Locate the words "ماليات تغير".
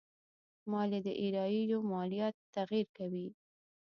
1.91-2.87